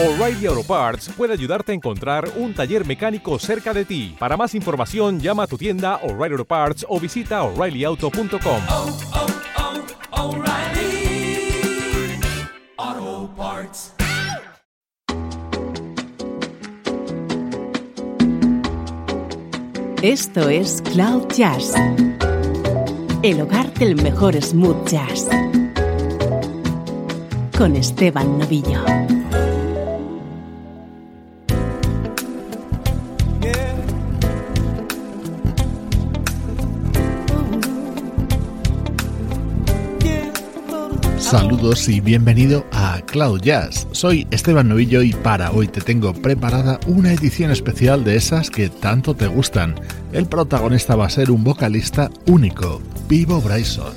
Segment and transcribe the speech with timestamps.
[0.00, 4.14] O'Reilly Auto Parts puede ayudarte a encontrar un taller mecánico cerca de ti.
[4.16, 8.62] Para más información, llama a tu tienda O'Reilly Auto Parts o visita oreillyauto.com.
[8.70, 8.96] oh,
[12.86, 13.92] oh, Parts.
[20.00, 21.74] Esto es Cloud Jazz,
[23.24, 25.28] el hogar del mejor smooth jazz,
[27.56, 29.17] con Esteban Novillo.
[41.30, 43.86] Saludos y bienvenido a Cloud Jazz.
[43.92, 48.70] Soy Esteban Novillo y para hoy te tengo preparada una edición especial de esas que
[48.70, 49.74] tanto te gustan.
[50.14, 52.80] El protagonista va a ser un vocalista único,
[53.10, 53.92] Vivo Bryson.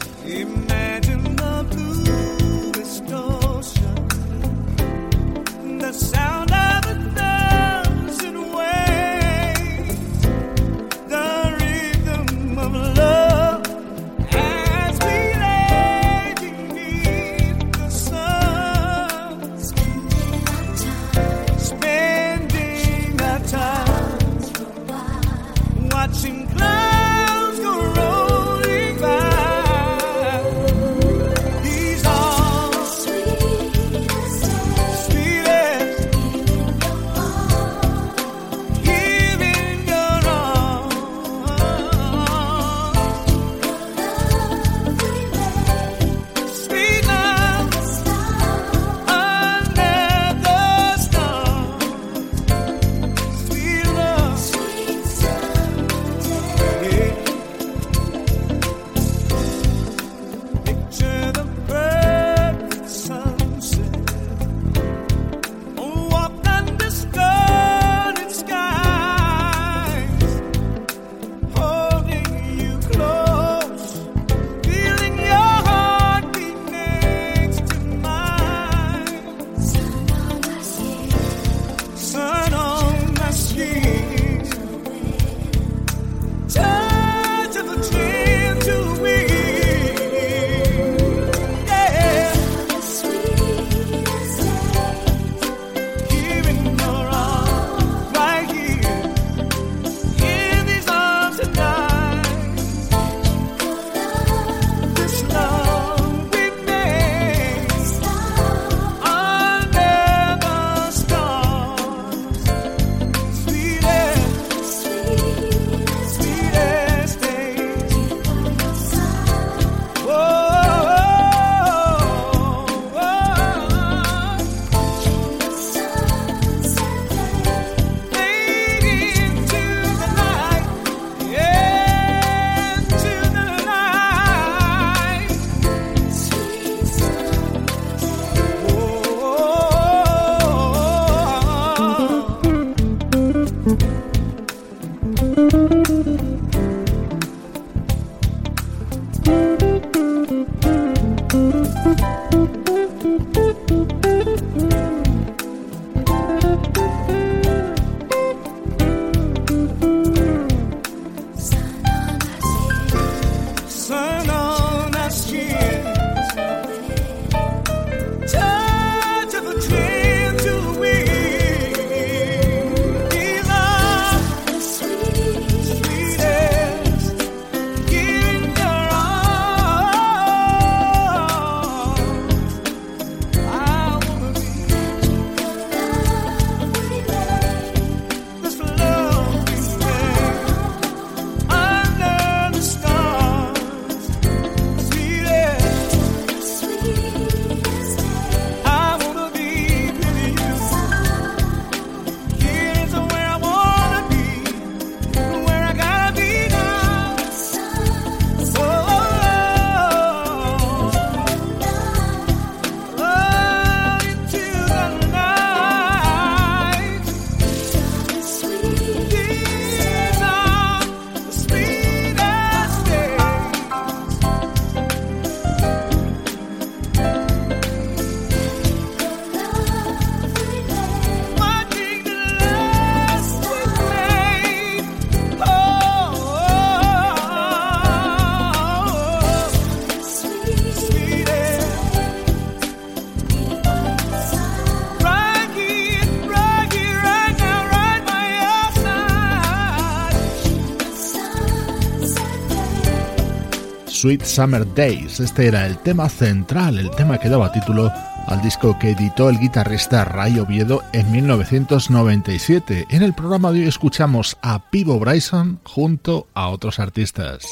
[254.01, 255.19] Sweet Summer Days.
[255.19, 257.91] Este era el tema central, el tema que daba título
[258.25, 262.87] al disco que editó el guitarrista Ray Oviedo en 1997.
[262.89, 267.45] En el programa de hoy escuchamos a Pivo Bryson junto a otros artistas.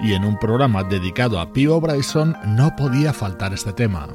[0.00, 4.06] Y en un programa dedicado a Pivo Bryson no podía faltar este tema.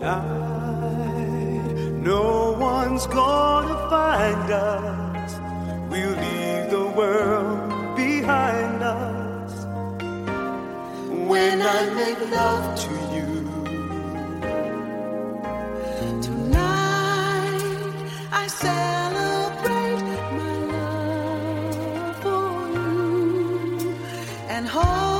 [0.00, 1.64] Tonight,
[2.02, 5.32] no one's gonna find us.
[5.90, 9.66] We'll leave the world behind us.
[11.26, 13.30] When I make love to you,
[16.22, 17.62] tonight
[18.30, 20.02] I celebrate
[20.38, 23.96] my love for you
[24.48, 25.17] and hold.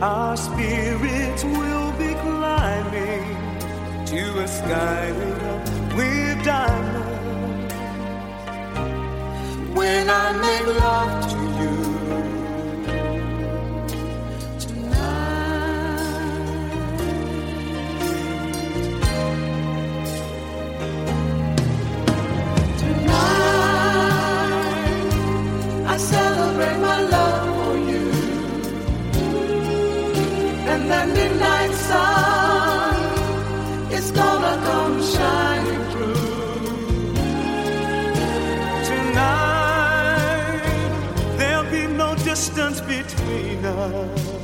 [0.00, 3.24] Our spirits will be climbing
[4.06, 7.74] to a sky lit up with diamonds.
[9.74, 11.76] When I make love to you
[14.60, 15.98] tonight,
[22.78, 23.16] tonight,
[25.88, 26.27] I.
[42.38, 44.37] distance between us.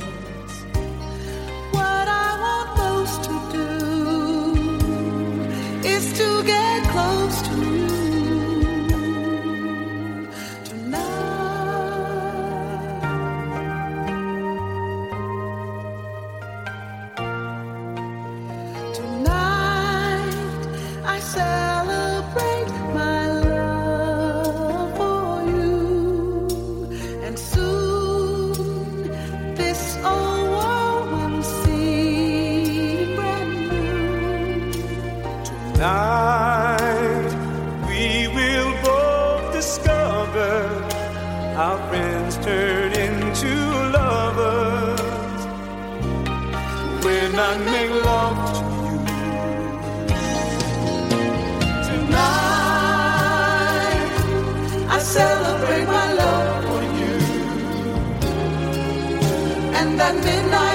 [35.75, 37.31] Tonight
[37.89, 40.71] we will both discover
[41.57, 43.49] our friends turn into
[43.91, 45.01] lovers
[47.03, 48.99] when I make love to you.
[51.89, 53.35] Tonight
[54.87, 57.15] I celebrate my love for you
[59.75, 60.74] and that midnight.